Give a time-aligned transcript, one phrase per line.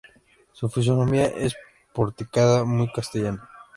[0.51, 1.53] Su fisonomía es
[1.93, 3.47] porticada, muy castellana.